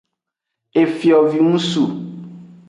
[0.83, 1.85] Efiovingsu.